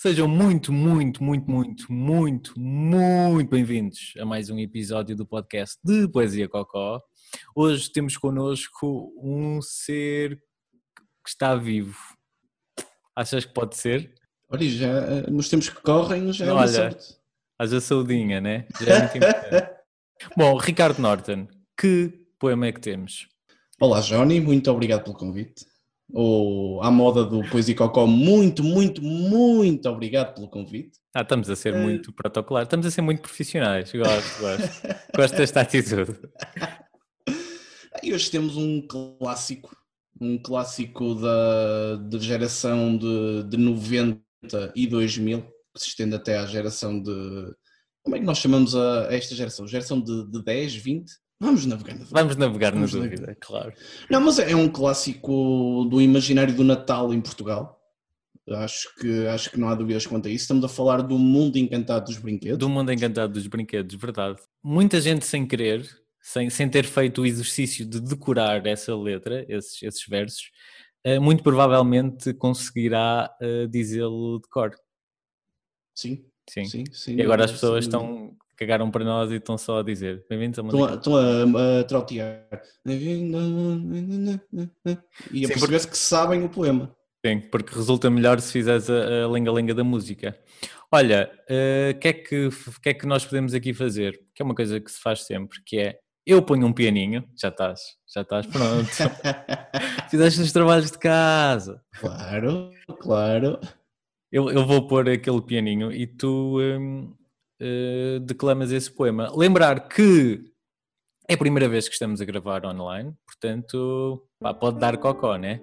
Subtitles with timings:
[0.00, 6.08] Sejam muito, muito, muito, muito, muito, muito bem-vindos a mais um episódio do podcast de
[6.08, 7.02] Poesia Cocó.
[7.54, 10.36] Hoje temos connosco um ser
[11.22, 11.98] que está vivo.
[13.14, 14.14] Achas que pode ser?
[14.48, 17.16] Olha, já eh, nos tempos que correm já é Olha, sorte.
[17.58, 18.66] Haja saudinha, né?
[18.80, 19.70] Já é muito importante.
[20.34, 21.46] Bom, Ricardo Norton,
[21.78, 23.28] que poema é que temos?
[23.78, 25.66] Olá, Johnny, muito obrigado pelo convite.
[26.12, 30.98] Ou à moda do Poesia Cocó, muito, muito, muito obrigado pelo convite.
[31.14, 33.92] Ah, estamos a ser Eh, muito protocolar, estamos a ser muito profissionais.
[33.92, 34.88] Gosto, gosto.
[35.16, 36.18] Gosto desta atitude.
[38.02, 39.76] E hoje temos um clássico,
[40.18, 44.22] um clássico da, da geração de, de 90
[44.74, 47.54] e 2000, que se estende até à geração de.
[48.02, 49.68] Como é que nós chamamos a, a esta geração?
[49.68, 51.12] Geração de, de 10, 20?
[51.40, 53.72] Vamos navegar na Vamos navegar na Vamos dúvida, claro.
[54.10, 57.80] Não, mas é um clássico do imaginário do Natal em Portugal.
[58.48, 60.42] Acho que, acho que não há dúvidas quanto a isso.
[60.42, 62.58] Estamos a falar do mundo encantado dos brinquedos.
[62.58, 64.38] Do mundo encantado dos brinquedos, verdade.
[64.62, 65.88] Muita gente sem querer,
[66.20, 70.50] sem, sem ter feito o exercício de decorar essa letra, esses, esses versos,
[71.04, 74.74] eh, muito provavelmente conseguirá eh, dizê-lo de cor.
[75.94, 76.64] Sim, Sim.
[76.64, 77.16] sim, sim.
[77.16, 77.56] E agora as Sim.
[77.56, 81.22] pessoas estão cagaram para nós e estão só a dizer bem-vindos ao mundo Estão a,
[81.22, 82.46] a, a trautear.
[85.32, 86.94] E a perceber-se que sabem o poema.
[87.24, 90.38] Sim, porque resulta melhor se fizeres a, a lenga-lenga da música.
[90.92, 91.30] Olha,
[91.94, 92.48] o que, é que,
[92.82, 94.20] que é que nós podemos aqui fazer?
[94.34, 97.48] Que é uma coisa que se faz sempre, que é eu ponho um pianinho, já
[97.48, 97.80] estás,
[98.14, 98.90] já estás pronto.
[100.10, 101.82] Fizeste os trabalhos de casa.
[101.98, 103.58] claro, claro.
[104.30, 107.12] Eu, eu vou pôr aquele pianinho e tu hum,
[107.60, 109.30] eh, declamas esse poema.
[109.36, 110.42] Lembrar que
[111.28, 115.60] é a primeira vez que estamos a gravar online, portanto, pá, pode dar cocó, né?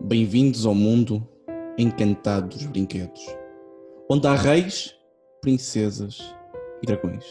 [0.00, 1.28] Bem-vindos ao mundo
[1.76, 3.22] encantado dos brinquedos,
[4.10, 4.96] onde há reis,
[5.42, 6.34] princesas
[6.82, 7.24] e dragões,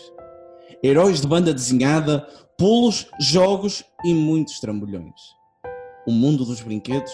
[0.84, 2.28] heróis de banda desenhada,
[2.58, 5.20] pulos, jogos e muitos trambolhões.
[6.06, 7.12] O mundo dos brinquedos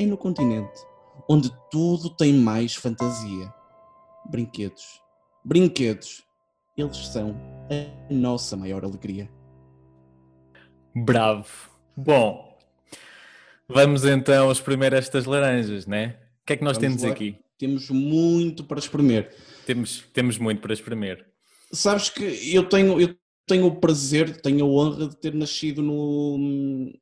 [0.00, 0.80] é no continente,
[1.28, 3.52] onde tudo tem mais fantasia.
[4.30, 5.00] Brinquedos,
[5.44, 6.22] brinquedos,
[6.76, 7.36] eles são
[7.70, 9.30] a nossa maior alegria.
[10.94, 11.70] Bravo.
[11.96, 12.58] Bom,
[13.68, 16.18] vamos então exprimir estas laranjas, né?
[16.42, 17.10] O que é que nós Vamos temos lá.
[17.10, 17.38] aqui?
[17.58, 19.34] Temos muito para espremer.
[19.64, 21.24] Temos, temos muito para exprimir.
[21.72, 26.38] Sabes que eu tenho, eu tenho o prazer, tenho a honra de ter nascido no,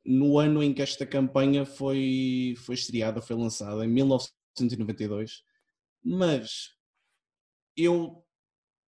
[0.05, 5.43] no ano em que esta campanha foi, foi estreada, foi lançada, em 1992.
[6.03, 6.71] Mas
[7.77, 8.23] eu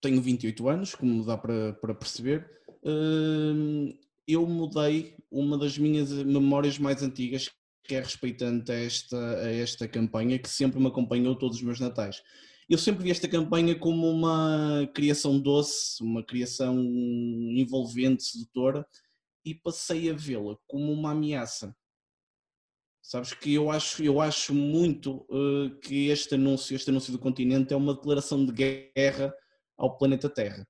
[0.01, 2.49] tenho 28 anos, como dá para, para perceber.
[2.83, 7.49] hum, eu mudei uma das minhas memórias mais antigas,
[7.83, 11.79] que é respeitante a esta, a esta campanha, que sempre me acompanhou todos os meus
[11.79, 12.21] natais
[12.69, 18.85] eu sempre vi esta campanha como uma criação doce, uma criação envolvente, sedutora,
[19.43, 21.75] e passei a vê-la como uma ameaça.
[23.01, 27.73] Sabes que eu acho, eu acho muito eh, que este anúncio, este anúncio do continente
[27.73, 29.33] é uma declaração de guerra
[29.75, 30.67] ao planeta Terra.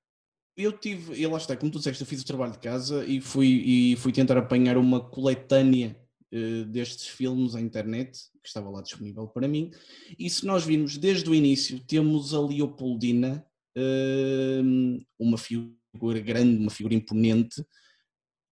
[0.56, 3.20] Eu tive, e lá está, como tu disseste, eu fiz o trabalho de casa e
[3.20, 6.00] fui, e fui tentar apanhar uma coletânea
[6.32, 9.70] eh, destes filmes à internet, que estava lá disponível para mim,
[10.18, 13.44] e se nós virmos desde o início, temos a Leopoldina,
[13.76, 17.64] hum, uma figura grande, uma figura imponente,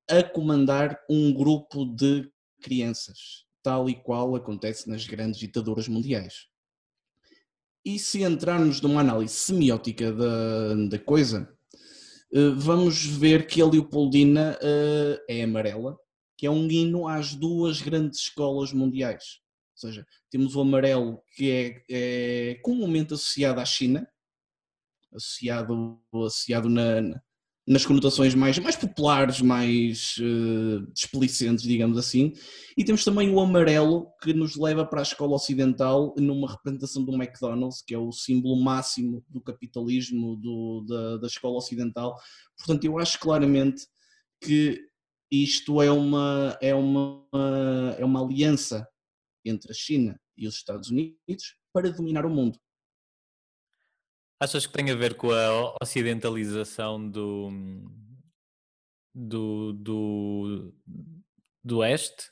[0.08, 2.30] a comandar um grupo de
[2.60, 6.46] crianças, tal e qual acontece nas grandes ditaduras mundiais.
[7.84, 11.48] E se entrarmos numa análise semiótica da, da coisa,
[12.32, 15.98] eh, vamos ver que a Leopoldina eh, é amarela,
[16.38, 19.40] que é um hino às duas grandes escolas mundiais.
[19.74, 24.08] Ou seja, temos o amarelo que é, é comumente associado à China,
[25.12, 27.20] associado, associado na- na-
[27.66, 32.32] nas conotações mais, mais populares, mais eh, desplicentes, digamos assim,
[32.76, 37.12] e temos também o amarelo que nos leva para a escola ocidental numa representação do
[37.12, 42.16] McDonald's, que é o símbolo máximo do capitalismo do- da, da escola ocidental.
[42.56, 43.86] Portanto, eu acho claramente
[44.40, 44.87] que
[45.30, 47.26] isto é uma, é uma,
[47.98, 48.88] é uma aliança
[49.44, 52.58] entre a China e os Estados Unidos para dominar o mundo.
[54.40, 57.50] Achas que tem a ver com a ocidentalização do,
[59.14, 60.74] do, do,
[61.64, 62.30] do Oeste?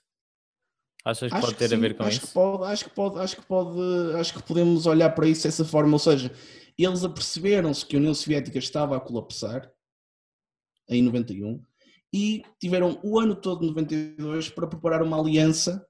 [1.04, 2.34] Achas que Acho pode ter a sim, ver com acho Que isso?
[2.34, 3.80] pode, acho que pode, acho que pode,
[4.16, 6.32] acho que podemos olhar para isso dessa forma, ou seja,
[6.78, 9.72] eles aperceberam-se que a União Soviética estava a colapsar
[10.88, 11.62] em 91
[12.12, 15.86] e tiveram o ano todo de 92 para preparar uma aliança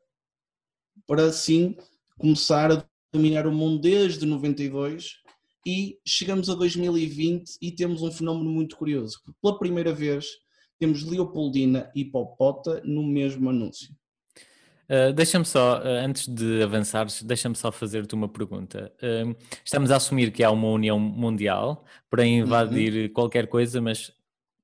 [1.07, 1.77] para assim
[2.19, 5.23] começar a dominar o mundo desde 92
[5.67, 9.21] e chegamos a 2020 e temos um fenómeno muito curioso.
[9.43, 10.27] Pela primeira vez
[10.79, 13.95] temos Leopoldina e Popota no mesmo anúncio.
[14.89, 18.93] Uh, deixa-me só, uh, antes de avançares, deixa-me só fazer-te uma pergunta.
[19.03, 19.35] Uh,
[19.65, 23.13] estamos a assumir que há uma união mundial para invadir uhum.
[23.13, 24.13] qualquer coisa, mas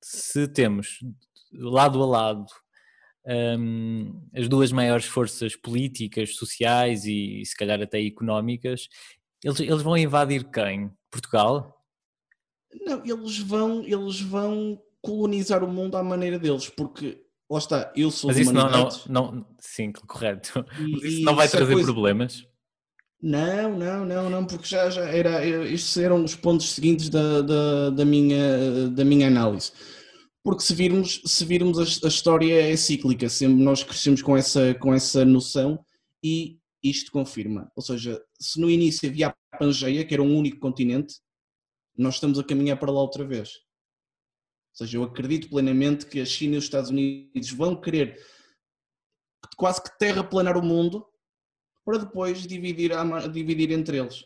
[0.00, 1.00] se temos
[1.54, 2.46] lado a lado
[3.26, 8.88] um, as duas maiores forças políticas, sociais e se calhar até económicas,
[9.44, 10.90] eles, eles vão invadir quem?
[11.10, 11.82] Portugal?
[12.84, 18.10] Não, eles vão, eles vão colonizar o mundo à maneira deles, porque lá está, eu
[18.10, 20.64] sou Mas isso não, não, não, sim, correto.
[20.78, 21.92] E, Mas isso não vai trazer coisa...
[21.92, 22.46] problemas?
[23.20, 27.90] Não, não, não, não, porque já, já era, estes eram os pontos seguintes da, da,
[27.90, 29.70] da, minha, da minha análise.
[30.42, 34.74] Porque se virmos, se virmos a, a história é cíclica, sempre nós crescemos com essa,
[34.74, 35.84] com essa noção
[36.22, 37.70] e isto confirma.
[37.76, 41.14] Ou seja, se no início havia a Pangeia, que era um único continente,
[41.96, 43.50] nós estamos a caminhar para lá outra vez.
[44.72, 48.18] Ou seja, eu acredito plenamente que a China e os Estados Unidos vão querer
[49.56, 51.06] quase que terraplanar o mundo
[51.84, 52.92] para depois dividir,
[53.30, 54.24] dividir entre eles.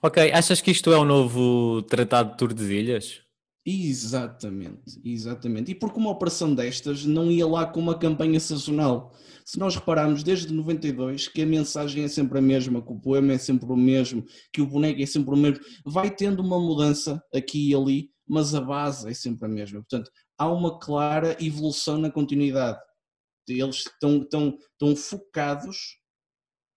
[0.00, 3.22] Ok, achas que isto é o novo Tratado de Tordesilhas?
[3.64, 5.70] Exatamente, exatamente.
[5.70, 9.14] E porque uma operação destas não ia lá com uma campanha sazonal.
[9.44, 13.34] Se nós repararmos desde 92 que a mensagem é sempre a mesma, que o poema
[13.34, 17.22] é sempre o mesmo, que o boneco é sempre o mesmo, vai tendo uma mudança
[17.32, 19.80] aqui e ali, mas a base é sempre a mesma.
[19.80, 22.80] Portanto, há uma clara evolução na continuidade.
[23.48, 25.98] Eles estão, estão, estão focados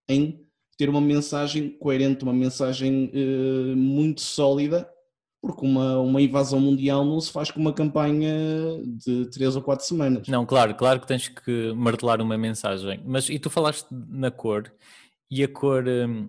[0.08, 0.40] em
[0.78, 4.88] ter uma mensagem coerente, uma mensagem uh, muito sólida
[5.46, 8.34] porque uma, uma invasão mundial não se faz com uma campanha
[8.84, 10.26] de três ou quatro semanas.
[10.26, 13.00] Não, claro, claro que tens que martelar uma mensagem.
[13.06, 14.72] Mas e tu falaste na cor,
[15.30, 15.84] e a cor.
[15.86, 16.28] Hum,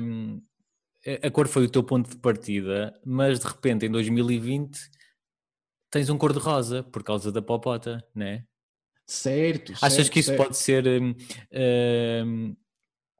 [0.00, 0.40] hum,
[1.22, 4.78] a cor foi o teu ponto de partida, mas de repente em 2020
[5.90, 8.44] tens um cor-de-rosa por causa da popota, né?
[9.06, 9.72] Certo.
[9.72, 10.42] Achas certo, que isso certo.
[10.42, 10.86] pode ser.
[10.86, 11.14] Hum,
[12.24, 12.56] hum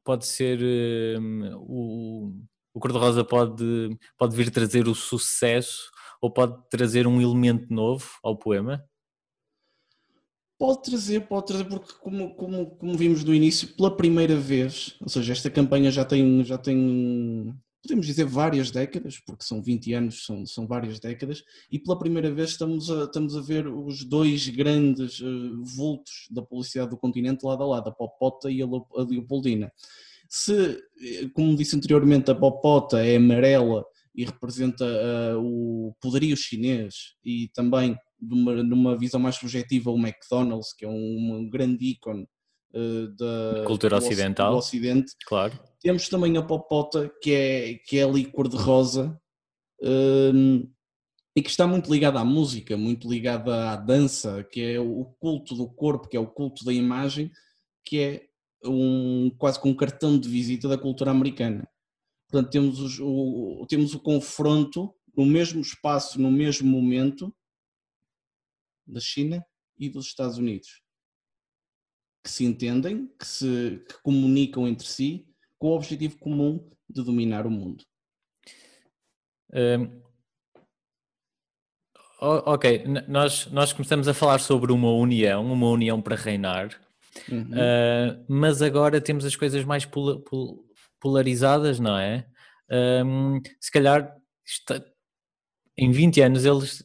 [0.05, 0.61] pode ser
[1.57, 2.31] o
[2.75, 5.91] o cor-de-rosa pode, pode vir trazer o sucesso
[6.21, 8.85] ou pode trazer um elemento novo ao poema?
[10.59, 15.09] Pode trazer, pode trazer, porque como, como, como vimos no início, pela primeira vez, ou
[15.09, 20.25] seja, esta campanha já tem, já tem, podemos dizer, várias décadas, porque são 20 anos,
[20.25, 24.49] são, são várias décadas, e pela primeira vez estamos a, estamos a ver os dois
[24.49, 29.73] grandes uh, vultos da publicidade do continente lado a lado, a Popota e a Leopoldina.
[30.37, 30.83] Se,
[31.33, 37.97] como disse anteriormente, a popota é amarela e representa uh, o poderio chinês e também,
[38.21, 42.27] numa, numa visão mais subjetiva, o McDonald's, que é um, um grande ícone
[42.75, 45.13] uh, da cultura do ocidental, do Ocidente.
[45.25, 45.57] Claro.
[45.81, 49.17] Temos também a popota, que é, que é ali cor-de-rosa.
[49.81, 50.69] Um,
[51.37, 55.55] e que está muito ligada à música, muito ligada à dança, que é o culto
[55.55, 57.31] do corpo, que é o culto da imagem,
[57.85, 58.34] que é
[58.65, 61.69] um, quase com um cartão de visita da cultura americana.
[62.29, 67.35] Portanto, temos, os, o, temos o confronto no mesmo espaço, no mesmo momento,
[68.87, 69.45] da China
[69.79, 70.83] e dos Estados Unidos,
[72.23, 75.27] que se entendem, que se que comunicam entre si,
[75.59, 77.85] com o objetivo comum de dominar o mundo.
[79.53, 80.03] Um,
[82.21, 86.84] ok, nós, nós começamos a falar sobre uma união, uma união para reinar,
[87.31, 87.51] Uhum.
[87.53, 90.65] Uh, mas agora temos as coisas mais pol pol
[91.01, 92.27] polarizadas, não é?
[93.05, 94.83] Um, se calhar está,
[95.77, 96.85] em 20 anos eles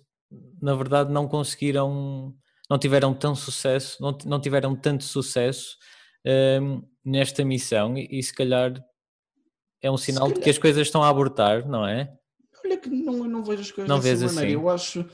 [0.61, 2.35] na verdade não conseguiram,
[2.69, 5.77] não tiveram tão sucesso, não, não tiveram tanto sucesso
[6.61, 8.73] um, nesta missão e, e, se calhar
[9.81, 10.37] é um sinal calhar...
[10.37, 12.13] de que as coisas estão a abortar, não é?
[12.63, 14.47] Olha que não, não vejo as coisas não dessa maneira.
[14.47, 14.53] Assim.
[14.53, 15.05] Eu acho,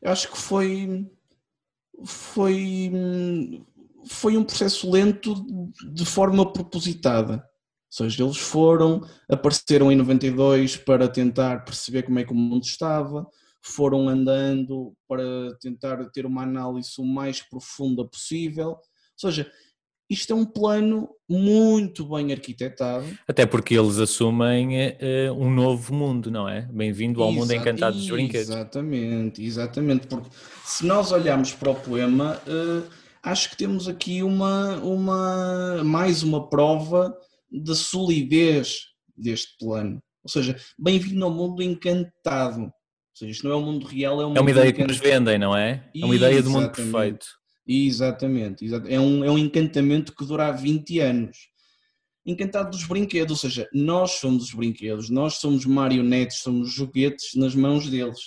[0.00, 1.10] eu acho que foi
[2.04, 3.64] foi hum,
[4.06, 5.34] foi um processo lento
[5.92, 7.34] de forma propositada.
[7.34, 12.64] Ou seja, eles foram, apareceram em 92 para tentar perceber como é que o mundo
[12.64, 13.26] estava,
[13.60, 18.70] foram andando para tentar ter uma análise o mais profunda possível.
[18.70, 18.80] Ou
[19.16, 19.50] seja,
[20.08, 23.06] isto é um plano muito bem arquitetado.
[23.28, 26.62] Até porque eles assumem uh, um novo mundo, não é?
[26.72, 28.48] Bem-vindo ao Exa mundo encantado dos brinquedos.
[28.48, 30.06] Exatamente, exatamente.
[30.06, 30.30] Porque
[30.64, 32.40] se nós olharmos para o poema.
[32.46, 37.16] Uh, acho que temos aqui uma, uma mais uma prova
[37.50, 38.86] da solidez
[39.16, 40.02] deste plano.
[40.24, 42.62] Ou seja, bem-vindo ao mundo encantado.
[42.62, 42.72] Ou
[43.16, 44.88] seja, isto não é o um mundo real, é um É uma ideia encantado.
[44.88, 45.88] que nos vendem, não é?
[45.94, 47.26] É uma ideia do mundo perfeito.
[47.66, 48.66] Exatamente.
[48.88, 51.36] É um, é um encantamento que dura 20 anos.
[52.24, 57.54] encantado dos brinquedos, ou seja, nós somos os brinquedos, nós somos marionetes, somos joguetes nas
[57.54, 58.18] mãos deles,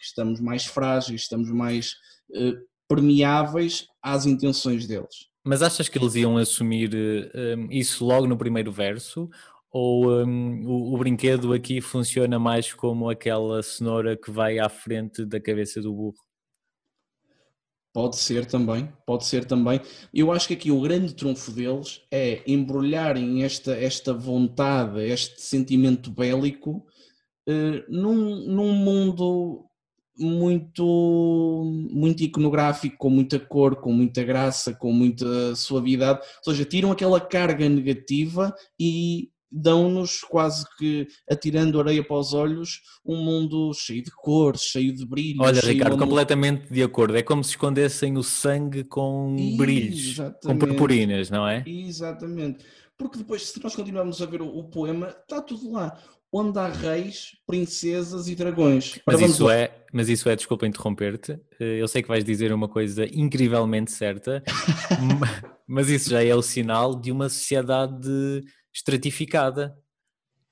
[0.00, 1.92] estamos mais frágeis, estamos mais
[2.30, 5.28] uh, permeáveis às intenções deles.
[5.44, 9.28] Mas achas que eles iam assumir um, isso logo no primeiro verso?
[9.70, 15.24] Ou um, o, o, brinquedo aqui funciona mais como aquela cenoura que vai à frente
[15.24, 16.24] da cabeça do burro?
[17.92, 19.80] Pode ser também, pode ser também.
[20.12, 26.10] Eu acho que aqui o grande trunfo deles é embrulharem esta, esta vontade, este sentimento
[26.10, 26.84] bélico
[27.48, 29.64] uh, num, num mundo
[30.18, 36.20] muito, muito iconográfico, com muita cor, com muita graça, com muita suavidade.
[36.46, 42.80] Ou seja, tiram aquela carga negativa e dão-nos quase que atirando areia para os olhos
[43.06, 45.40] um mundo cheio de cores, cheio de brilhos.
[45.40, 47.16] Olha, Ricardo, completamente de acordo.
[47.16, 50.46] É como se escondessem o sangue com brilhos, Exatamente.
[50.46, 51.62] com purpurinas, não é?
[51.66, 52.64] Exatamente.
[52.98, 55.96] Porque depois, se nós continuarmos a ver o, o poema, está tudo lá.
[56.32, 58.98] Onde há reis, princesas e dragões.
[59.06, 62.68] Mas isso, é, mas isso é, desculpa interromper-te, eh, eu sei que vais dizer uma
[62.68, 64.42] coisa incrivelmente certa,
[65.68, 68.42] mas isso já é o sinal de uma sociedade
[68.74, 69.78] estratificada.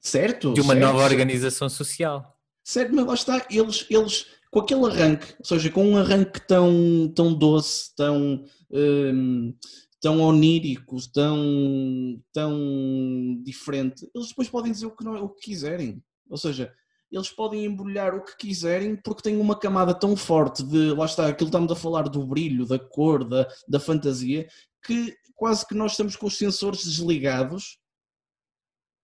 [0.01, 0.55] Certo.
[0.55, 2.39] De uma certo, nova organização social.
[2.63, 7.13] Certo, mas lá está, eles, eles com aquele arranque, ou seja, com um arranque tão,
[7.13, 9.53] tão doce, tão, hum,
[10.01, 16.01] tão onírico, tão, tão diferente, eles depois podem dizer o que, não, o que quiserem.
[16.31, 16.73] Ou seja,
[17.13, 21.29] eles podem embrulhar o que quiserem porque têm uma camada tão forte de, lá está,
[21.29, 24.49] aquilo estamos a falar do brilho, da cor, da, da fantasia,
[24.85, 27.79] que quase que nós estamos com os sensores desligados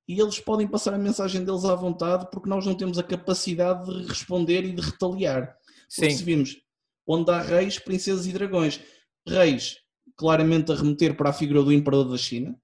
[0.08, 3.84] e eles podem passar a mensagem deles à vontade porque nós não temos a capacidade
[3.84, 5.54] de responder e de retaliar.
[5.88, 6.10] Sim.
[6.10, 6.56] se vimos
[7.06, 8.80] onde há reis, princesas e dragões.
[9.26, 9.78] Reis,
[10.16, 12.58] claramente a remeter para a figura do imperador da China,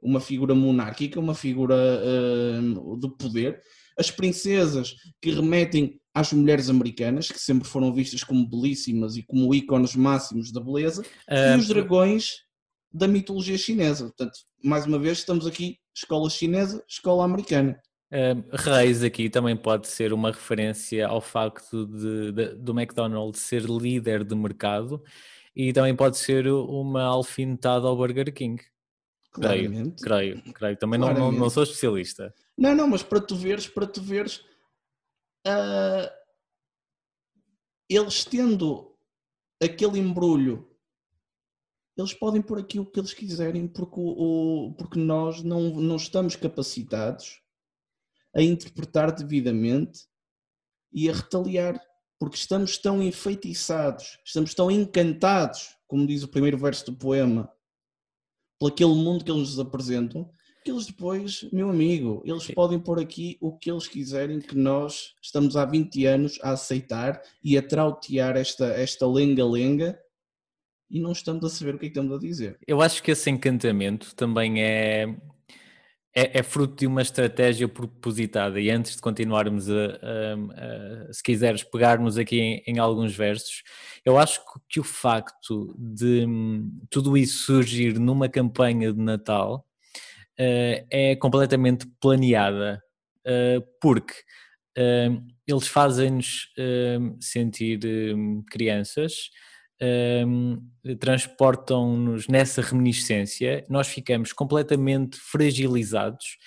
[0.00, 3.62] uma figura monárquica, uma figura uh, de poder.
[3.98, 9.54] As princesas que remetem às mulheres americanas, que sempre foram vistas como belíssimas e como
[9.54, 12.46] ícones máximos da beleza, uh, e os dragões
[12.92, 14.04] da mitologia chinesa.
[14.04, 17.78] Portanto, mais uma vez, estamos aqui escola chinesa, escola americana.
[18.10, 23.62] Uh, Reis aqui também pode ser uma referência ao facto de, de, do McDonald's ser
[23.62, 25.02] líder de mercado
[25.54, 28.62] e também pode ser uma alfinetada ao Burger King.
[29.40, 30.76] Creio, creio, creio.
[30.76, 32.34] Também não, não, não, sou especialista.
[32.56, 34.38] Não, não, mas para tu veres, para tu veres,
[35.46, 36.10] uh,
[37.88, 38.96] eles tendo
[39.62, 40.68] aquele embrulho
[41.96, 46.36] eles podem pôr aqui o que eles quiserem, porque, o, porque nós não, não estamos
[46.36, 47.40] capacitados
[48.34, 50.06] a interpretar devidamente
[50.92, 51.80] e a retaliar,
[52.18, 57.50] porque estamos tão enfeitiçados, estamos tão encantados, como diz o primeiro verso do poema,
[58.58, 60.30] por aquele mundo que eles nos apresentam,
[60.64, 62.54] que eles depois, meu amigo, eles Sim.
[62.54, 67.22] podem pôr aqui o que eles quiserem, que nós estamos há 20 anos a aceitar
[67.42, 69.96] e a trautear esta, esta lenga-lenga
[70.90, 72.58] e não estamos a saber o que é que estamos a dizer.
[72.66, 75.06] Eu acho que esse encantamento também é,
[76.16, 78.58] é, é fruto de uma estratégia propositada.
[78.58, 83.62] E antes de continuarmos a, a, a se quiseres, pegarmos aqui em, em, alguns versos,
[84.02, 89.66] eu acho que o facto de hum, tudo isso surgir numa campanha de Natal
[90.40, 92.82] uh, é completamente planeada,
[93.26, 94.14] uh, porque
[94.78, 96.48] uh, eles fazem-nos
[97.20, 97.80] sentir
[98.16, 99.30] hum, crianças
[99.82, 100.62] um,
[100.98, 106.38] transportam-nos nessa reminiscência, nós ficamos completamente fragilizados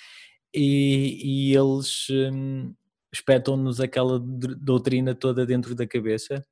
[0.53, 2.73] e, e eles um,
[3.13, 6.45] espetam-nos aquela doutrina toda dentro da cabeça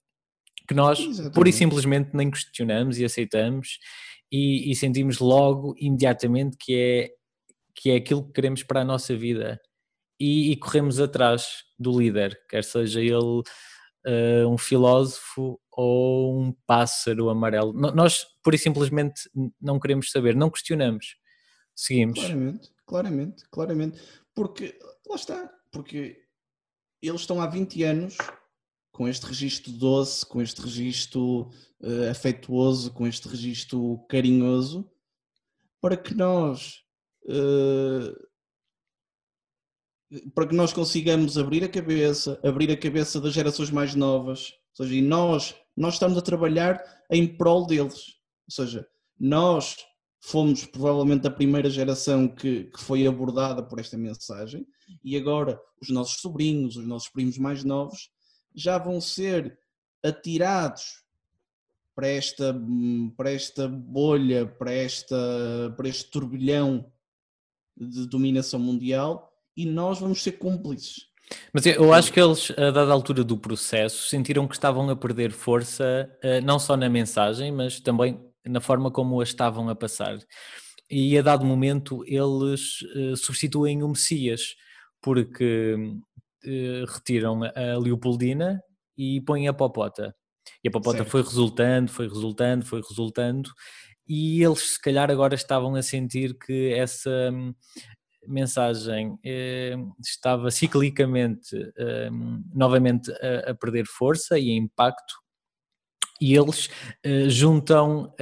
[0.68, 1.34] que nós Exatamente.
[1.34, 3.80] pura e simplesmente nem questionamos e aceitamos
[4.32, 7.10] e, e, sentimos logo imediatamente que é,
[7.74, 9.60] que é aquilo que queremos para a nossa vida
[10.20, 13.44] e, e corremos atrás do líder, quer seja ele
[14.06, 17.74] uh, um filósofo ou um pássaro amarelo.
[17.74, 19.30] Nós, por e simplesmente,
[19.62, 21.18] não queremos saber, não questionamos.
[21.76, 22.20] Seguimos.
[22.20, 24.02] Claramente, claramente, claramente.
[24.34, 24.78] Porque,
[25.08, 26.24] lá está, porque
[27.02, 28.18] eles estão há 20 anos
[28.92, 31.52] com este registro doce, com este registro
[31.82, 34.90] uh, afetuoso, com este registro carinhoso,
[35.80, 36.84] para que nós
[37.26, 38.28] uh,
[40.34, 44.86] para que nós consigamos abrir a cabeça, abrir a cabeça das gerações mais novas, ou
[44.86, 48.16] seja, e nós, nós estamos a trabalhar em prol deles.
[48.48, 48.88] Ou seja,
[49.20, 49.76] nós
[50.20, 54.66] fomos provavelmente a primeira geração que, que foi abordada por esta mensagem
[55.04, 58.10] e agora os nossos sobrinhos, os nossos primos mais novos
[58.56, 59.58] já vão ser
[60.04, 61.04] atirados
[61.96, 62.56] para esta,
[63.16, 66.92] para esta bolha, para, esta, para este turbilhão
[67.76, 69.27] de dominação mundial
[69.58, 71.08] e nós vamos ser cúmplices.
[71.52, 75.32] Mas eu acho que eles, a dada altura do processo, sentiram que estavam a perder
[75.32, 80.18] força, eh, não só na mensagem, mas também na forma como a estavam a passar.
[80.90, 84.56] E a dado momento eles uh, substituem o Messias,
[85.02, 88.62] porque uh, retiram a Leopoldina
[88.98, 90.16] e põem a Popota.
[90.64, 91.10] E a Popota certo.
[91.10, 93.50] foi resultando, foi resultando, foi resultando,
[94.08, 97.34] e eles se calhar agora estavam a sentir que essa
[98.28, 102.10] mensagem eh, estava ciclicamente eh,
[102.54, 105.16] novamente a, a, perder força e impacto
[106.20, 106.70] e eles
[107.04, 108.14] eh, juntam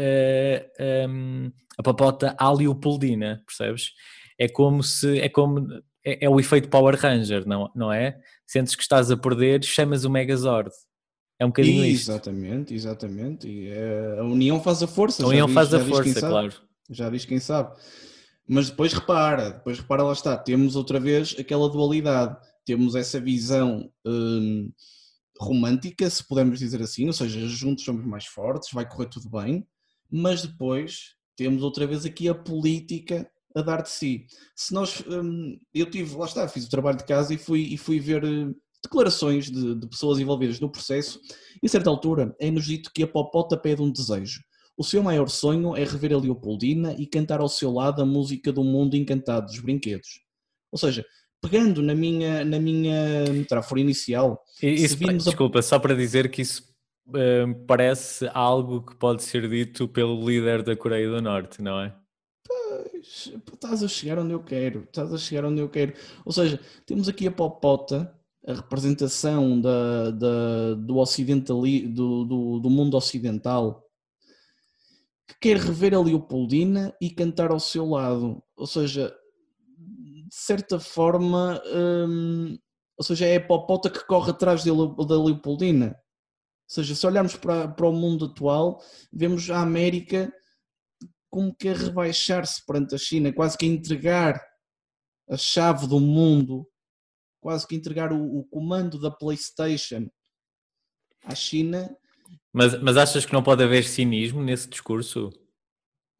[1.09, 3.91] um, a papota à Leopoldina, percebes?
[4.37, 5.67] É como se é como
[6.05, 8.19] é, é, o efeito Power Ranger, não, não é?
[8.45, 10.71] Sentes que estás a perder, chamas o Megazord.
[11.39, 12.11] É um bocadinho isso.
[12.11, 13.47] Exatamente, exatamente.
[13.47, 15.23] E é, a união faz a força.
[15.23, 16.53] A união diz, faz a força, claro.
[16.89, 17.75] Já diz quem sabe.
[18.47, 22.37] Mas depois repara, depois repara, lá está, temos outra vez aquela dualidade.
[22.63, 24.71] Temos essa visão hum,
[25.39, 29.67] romântica, se pudermos dizer assim, ou seja, juntos somos mais fortes, vai correr tudo bem,
[30.09, 34.27] mas depois temos outra vez aqui a política a dar de si.
[34.55, 37.77] Se nós, hum, eu tive, lá está, fiz o trabalho de casa e fui, e
[37.77, 41.19] fui ver hum, declarações de, de, pessoas envolvidas no processo,
[41.61, 44.41] e a certa altura é-nos dito que a Popota pede um desejo.
[44.77, 48.51] O seu maior sonho é rever a Leopoldina e cantar ao seu lado a música
[48.51, 50.21] do mundo encantado dos brinquedos.
[50.71, 51.05] Ou seja,
[51.41, 54.43] pegando na minha, na minha metáfora inicial.
[54.61, 55.61] Isso, desculpa, a...
[55.61, 56.63] só para dizer que isso
[57.07, 61.95] uh, parece algo que pode ser dito pelo líder da Coreia do Norte, não é?
[62.45, 65.93] Pois, estás a chegar onde eu quero, estás a chegar onde eu quero.
[66.25, 68.13] Ou seja, temos aqui a Popota
[68.47, 73.84] a representação da, da, do, ocidentali, do, do, do, mundo ocidental
[75.27, 78.43] que quer rever a Leopoldina e cantar ao seu lado.
[78.55, 79.15] Ou seja,
[79.77, 81.61] de certa forma,
[82.07, 82.57] hum,
[82.97, 85.87] ou seja, é a popota que corre atrás da Leopoldina.
[85.87, 90.31] Ou seja, se olharmos para, para o mundo atual, vemos a América
[91.29, 94.41] como que a rebaixar-se perante a China, quase que a entregar
[95.29, 96.65] a chave do mundo
[97.45, 100.09] quase que entregar o, o comando da PlayStation
[101.23, 101.95] à China.
[102.55, 105.29] Mas, mas achas que não pode haver cinismo nesse discurso?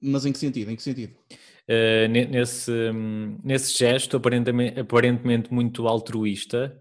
[0.02, 0.70] Mas em que sentido?
[0.70, 1.16] Em que sentido?
[1.64, 6.78] Uh, nesse, um, nesse gesto aparentemente, aparentemente muito altruísta,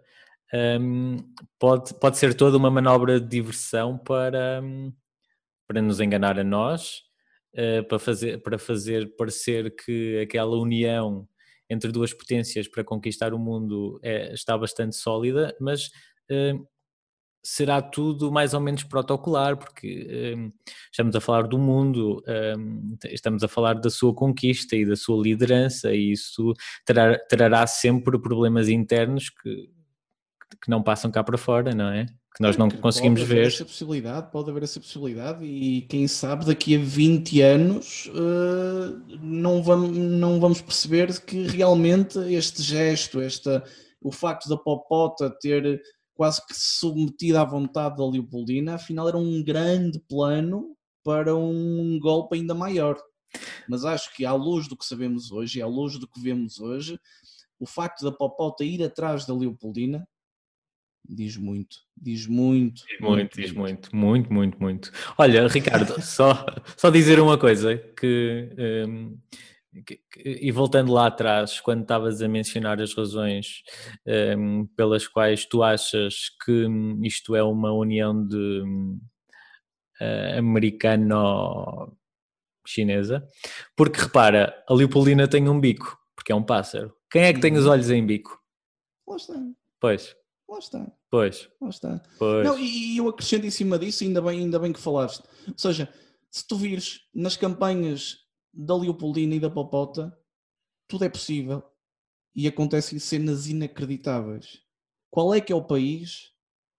[0.80, 1.18] um,
[1.56, 4.92] pode, pode ser toda uma manobra de diversão para, um,
[5.68, 7.02] para nos enganar a nós,
[7.54, 11.28] uh, para, fazer, para fazer parecer que aquela união
[11.70, 15.86] entre duas potências para conquistar o mundo é, está bastante sólida, mas
[16.28, 16.66] uh,
[17.44, 20.52] será tudo mais ou menos protocolar, porque uh,
[20.90, 25.22] estamos a falar do mundo, uh, estamos a falar da sua conquista e da sua
[25.22, 26.54] liderança, e isso
[26.86, 29.70] trará, trará sempre problemas internos que,
[30.62, 32.06] que não passam cá para fora, não é?
[32.34, 33.46] que nós não conseguimos pode ver.
[33.46, 39.62] Essa possibilidade, pode haver essa possibilidade e quem sabe daqui a 20 anos uh, não,
[39.62, 43.62] vamos, não vamos perceber que realmente este gesto, esta,
[44.02, 45.80] o facto da Popota ter
[46.14, 52.36] quase que submetido à vontade da Leopoldina, afinal era um grande plano para um golpe
[52.36, 52.96] ainda maior.
[53.68, 56.60] Mas acho que à luz do que sabemos hoje e à luz do que vemos
[56.60, 56.98] hoje,
[57.58, 60.06] o facto da Popota ir atrás da Leopoldina
[61.08, 62.84] diz muito, diz muito.
[62.86, 64.92] Diz muito, diz muito, muito, muito, muito.
[65.18, 66.46] Olha, Ricardo, só,
[66.76, 68.50] só dizer uma coisa que,
[68.88, 69.53] um, que,
[70.24, 73.62] e voltando lá atrás, quando estavas a mencionar as razões
[74.38, 76.66] um, pelas quais tu achas que
[77.02, 78.62] isto é uma união de
[80.00, 83.26] uh, americano-chinesa,
[83.76, 86.94] porque repara, a Leopoldina tem um bico, porque é um pássaro.
[87.10, 87.72] Quem é que tem os uhum.
[87.72, 88.40] olhos em bico?
[89.06, 89.34] Lá está.
[89.80, 90.16] Pois.
[90.48, 90.92] Lá está.
[91.10, 91.50] Pois.
[91.60, 92.02] Lá está.
[92.18, 92.46] Pois.
[92.46, 95.22] Não, e, eu acrescento em cima disso, ainda bem, ainda bem que falaste.
[95.48, 95.88] Ou seja,
[96.30, 98.23] se tu vires nas campanhas
[98.54, 100.16] da Leopoldina e da Popota,
[100.88, 101.62] tudo é possível.
[102.34, 104.60] E acontecem cenas inacreditáveis.
[105.10, 106.32] Qual é que é o país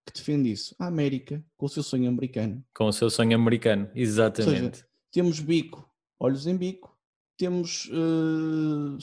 [0.06, 0.76] que defende isso?
[0.78, 2.64] A América, com o seu sonho americano.
[2.74, 4.78] Com o seu sonho americano, exatamente.
[4.78, 6.98] Seja, temos bico, olhos em bico,
[7.38, 7.86] temos.
[7.86, 8.98] Uh,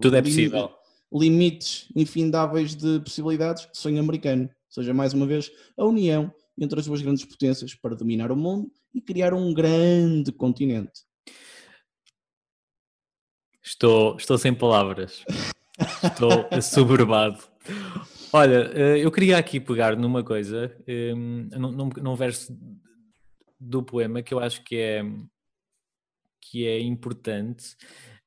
[0.00, 0.80] tudo é possível
[1.12, 4.44] limites infindáveis de possibilidades, sonho americano.
[4.44, 8.36] Ou seja, mais uma vez, a união entre as duas grandes potências para dominar o
[8.36, 11.02] mundo e criar um grande continente.
[13.62, 15.24] Estou, estou sem palavras.
[16.02, 17.38] Estou assoberbado.
[18.32, 22.56] Olha, eh, eu queria aqui pegar numa coisa, ehm, num, num verso
[23.58, 25.02] do poema que eu acho que é,
[26.40, 27.76] que é importante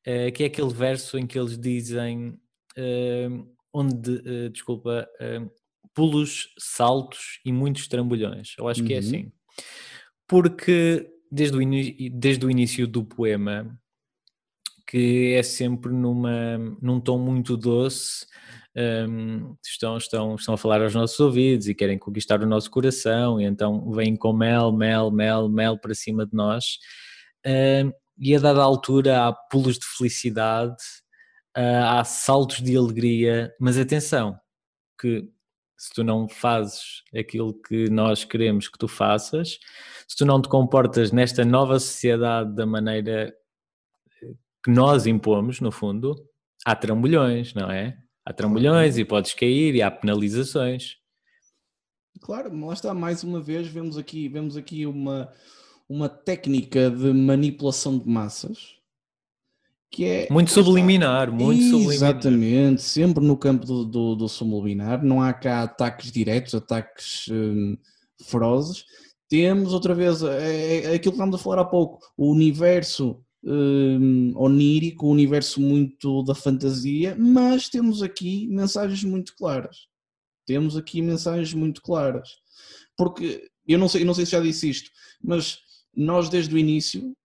[0.08, 2.40] uh, que é aquele verso em que eles dizem
[2.78, 5.08] uh, onde, uh, desculpa,
[5.94, 8.56] pulos, saltos e muitos trambolhões.
[8.58, 8.88] Eu acho uhum.
[8.88, 9.04] que é uhum.
[9.04, 9.32] assim.
[10.28, 13.80] Porque desde o, desde o início do poema,
[14.94, 18.28] que é sempre numa, num tom muito doce,
[18.78, 23.42] um, estão, estão, estão a falar aos nossos ouvidos e querem conquistar o nosso coração,
[23.42, 26.78] e então vêm com mel, mel, mel, mel para cima de nós.
[27.44, 30.76] Um, e a dada altura há pulos de felicidade,
[31.58, 34.38] uh, há saltos de alegria, mas atenção,
[35.02, 35.28] que
[35.76, 39.58] se tu não fazes aquilo que nós queremos que tu faças,
[40.08, 43.34] se tu não te comportas nesta nova sociedade da maneira
[44.64, 46.16] que nós impomos, no fundo,
[46.66, 47.98] há trambolhões, não é?
[48.26, 50.98] Há trambolhões e podes cair e há penalizações.
[52.22, 55.30] Claro, lá está, mais uma vez, vemos aqui, vemos aqui uma,
[55.90, 58.82] uma técnica de manipulação de massas
[59.94, 62.10] que é muito subliminar, muito exatamente, subliminar.
[62.10, 67.78] Exatamente, sempre no campo do, do, do, subliminar, não há cá ataques diretos, ataques hum,
[68.24, 68.86] ferozes.
[69.30, 73.23] Temos outra vez é, é, é, aquilo que estávamos a falar há pouco, o universo
[73.44, 79.88] hum, onírico, o universo muito da fantasia, mas temos aqui mensagens muito claras.
[80.46, 82.30] Temos aqui mensagens muito claras.
[82.98, 84.90] Porque eu não sei, eu não sei se já disse isto,
[85.22, 85.60] mas
[85.96, 87.16] nós desde o início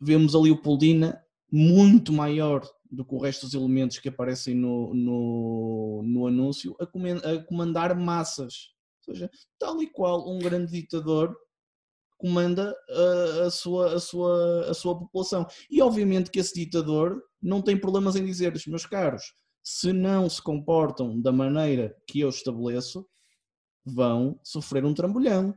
[0.00, 6.02] vemos a Leopoldina muito maior do que o resto dos elementos que aparecem no, no,
[6.04, 8.72] no anúncio a, a comandar massas.
[9.06, 11.34] Ou seja, tal e qual um grande ditador
[12.22, 15.44] comanda a, a, sua, a, sua, a sua população.
[15.68, 19.24] E obviamente que esse ditador não tem problemas em dizer, meus caros,
[19.60, 23.04] se não se comportam da maneira que eu estabeleço,
[23.84, 25.52] vão sofrer um trambolhão.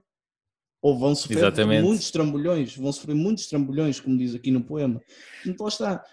[0.82, 1.84] Ou vão sofrer Exatamente.
[1.84, 5.00] muitos trambolhões, vão sofrer muitos trambolhões, como diz aqui no poema.
[5.46, 6.06] Então lá está.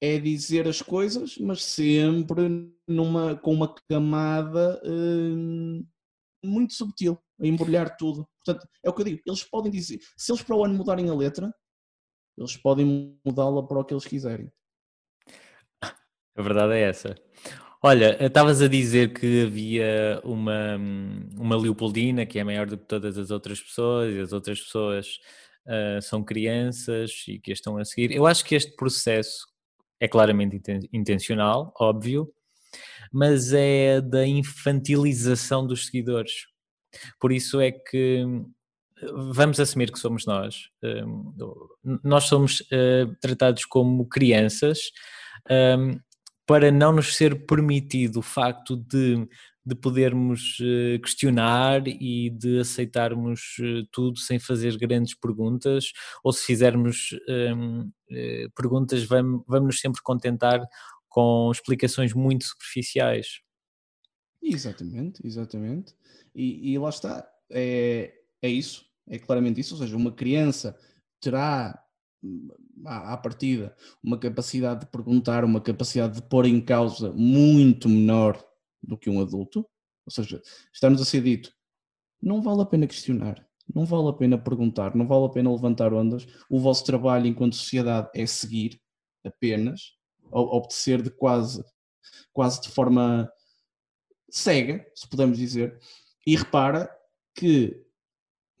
[0.00, 5.86] É dizer as coisas, mas sempre numa, com uma camada hum,
[6.44, 8.28] muito subtil, a embrulhar tudo.
[8.44, 11.08] Portanto, é o que eu digo, eles podem dizer, se eles para o ano mudarem
[11.08, 11.52] a letra,
[12.36, 14.52] eles podem mudá-la para o que eles quiserem.
[16.36, 17.14] A verdade é essa.
[17.82, 20.76] Olha, estavas a dizer que havia uma,
[21.38, 25.18] uma Leopoldina que é maior do que todas as outras pessoas e as outras pessoas
[25.66, 28.10] uh, são crianças e que estão a seguir.
[28.10, 29.46] Eu acho que este processo
[30.00, 30.60] é claramente
[30.92, 32.33] intencional, óbvio,
[33.14, 36.48] mas é da infantilização dos seguidores.
[37.20, 38.26] Por isso é que
[39.32, 40.68] vamos assumir que somos nós.
[42.02, 44.90] nós somos uh, tratados como crianças.
[45.48, 46.00] Um,
[46.46, 49.26] para não nos ser permitido o facto de,
[49.64, 50.58] de podermos
[51.02, 53.56] questionar e de aceitarmos
[53.90, 55.86] tudo sem fazer grandes perguntas,
[56.22, 57.16] ou se fizermos
[57.56, 60.60] um, uh, eh, perguntas, vamos, vamos nos sempre contentar
[61.14, 63.40] com explicações muito superficiais.
[64.42, 65.94] Exatamente, exatamente.
[66.34, 70.76] E, e lá está, é, é isso, é claramente isso, ou seja, uma criança
[71.20, 71.80] terá
[72.84, 78.44] à, partida, uma capacidade de perguntar, uma capacidade de pôr em causa muito menor
[78.82, 79.60] do que um adulto.
[80.04, 81.54] Ou seja, está-nos a ser dito,
[82.20, 85.94] não vale a pena questionar, não vale a pena perguntar, não vale a pena levantar
[85.94, 86.26] ondas.
[86.50, 88.80] O vosso trabalho enquanto sociedade é seguir
[89.24, 89.94] apenas,
[90.30, 91.64] obedecer de quase,
[92.32, 93.30] quase de forma
[94.30, 95.78] cega, se podemos dizer.
[96.26, 96.90] E repara
[97.34, 97.80] que,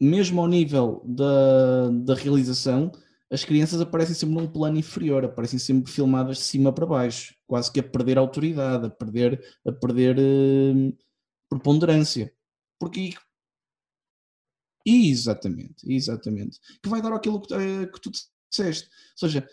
[0.00, 2.92] mesmo ao nível da, da realização,
[3.30, 7.72] as crianças aparecem sempre num plano inferior, aparecem sempre filmadas de cima para baixo, quase
[7.72, 10.96] que a perder autoridade, a perder, a perder uh,
[11.48, 12.32] preponderância.
[12.78, 13.14] Porque
[14.86, 18.10] exatamente, exatamente, que vai dar aquilo que, uh, que tu
[18.50, 18.88] disseste.
[18.88, 19.48] Ou seja,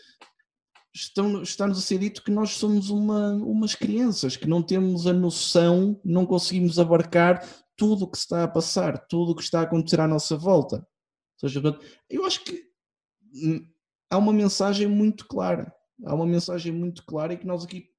[0.93, 5.99] está-nos a ser dito que nós somos uma, umas crianças, que não temos a noção,
[6.03, 9.99] não conseguimos abarcar tudo o que está a passar, tudo o que está a acontecer
[9.99, 10.85] à nossa volta.
[11.37, 11.61] Seja,
[12.09, 12.63] eu acho que
[14.09, 15.73] há uma mensagem muito clara.
[16.05, 17.89] Há uma mensagem muito clara e que nós aqui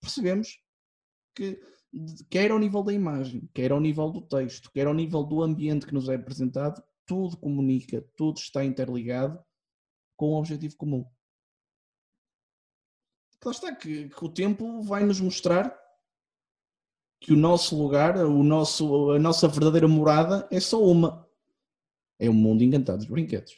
[0.00, 0.58] percebemos
[1.34, 1.60] que,
[2.30, 5.86] quer ao nível da imagem, quer ao nível do texto, quer ao nível do ambiente
[5.86, 9.42] que nos é apresentado, tudo comunica, tudo está interligado
[10.16, 11.04] com um objetivo comum.
[13.44, 15.74] Lá está, que, que o tempo vai nos mostrar
[17.20, 21.26] que o nosso lugar, o nosso, a nossa verdadeira morada é só uma.
[22.18, 23.52] É o mundo encantado dos brinquedos.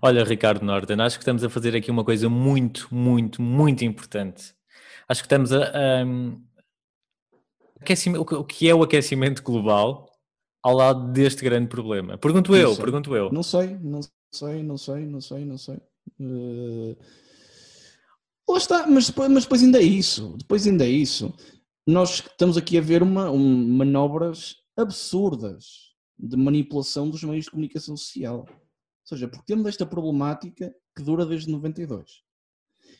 [0.00, 4.54] Olha, Ricardo Norton, acho que estamos a fazer aqui uma coisa muito, muito, muito importante.
[5.08, 6.04] Acho que estamos a.
[6.04, 6.42] Um,
[8.18, 10.10] o que é o aquecimento global
[10.62, 12.16] ao lado deste grande problema?
[12.16, 13.30] Pergunto eu, pergunto eu.
[13.30, 14.00] Não sei, não
[14.32, 15.76] sei, não sei, não sei, não sei.
[16.20, 16.96] Uh...
[18.48, 20.36] Lá está, mas depois, mas depois ainda é isso.
[20.38, 21.34] Depois ainda é isso.
[21.86, 27.96] Nós estamos aqui a ver uma, um, manobras absurdas de manipulação dos meios de comunicação
[27.96, 28.46] social.
[28.48, 32.22] Ou seja, porque temos esta problemática que dura desde 92.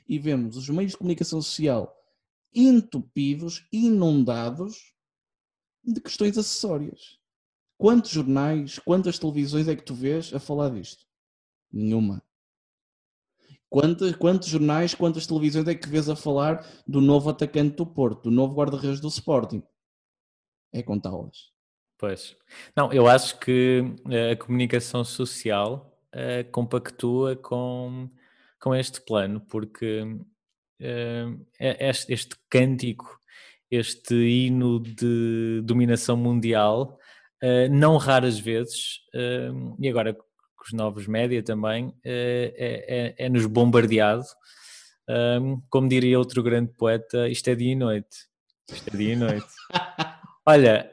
[0.08, 1.94] E vemos os meios de comunicação social
[2.54, 4.94] entupidos, inundados
[5.82, 7.18] de questões acessórias.
[7.76, 11.04] Quantos jornais, quantas televisões é que tu vês a falar disto?
[11.72, 12.22] Nenhuma.
[13.74, 18.22] Quantos, quantos jornais, quantas televisões é que vês a falar do novo atacante do Porto,
[18.22, 19.64] do novo guarda-redes do Sporting?
[20.72, 21.50] É contá-las.
[21.98, 22.36] Pois.
[22.76, 28.08] Não, eu acho que eh, a comunicação social uh, compactua com,
[28.60, 33.20] com este plano, porque uh, este, este cântico,
[33.68, 36.96] este hino de dominação mundial,
[37.42, 39.00] uh, não raras vezes,
[39.80, 40.16] e agora
[40.66, 44.24] os novos média também, é, é, é, nos bombardeado.
[45.68, 48.16] como diria outro grande poeta, isto é dia e noite.
[48.70, 49.46] Isto é dia e noite.
[50.46, 50.90] Olha,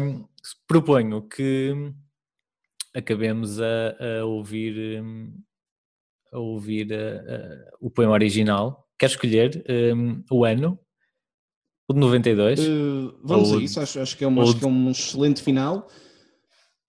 [0.00, 0.24] um,
[0.66, 1.92] proponho que
[2.94, 5.02] acabemos a, a ouvir,
[6.32, 8.88] a ouvir a, a, o poema original.
[8.98, 9.64] Quer escolher
[9.96, 10.78] um, o ano?
[11.88, 12.60] O de 92?
[12.60, 15.42] Uh, vamos ou, a isso, acho, acho, que é uma, acho que é um excelente
[15.42, 15.88] final.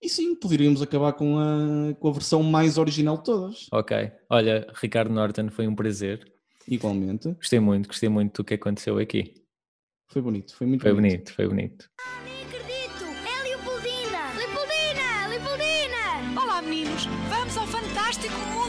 [0.04, 3.66] E sim, poderíamos acabar com a, com a versão mais original de todas.
[3.72, 4.12] Ok.
[4.28, 6.30] Olha, Ricardo Norton, foi um prazer.
[6.68, 7.32] Igualmente.
[7.32, 9.32] Gostei muito, gostei muito do que aconteceu aqui.
[10.08, 11.32] Foi bonito, foi muito foi bonito.
[11.32, 11.32] bonito.
[11.32, 11.88] Foi bonito,
[18.14, 18.63] ganhar!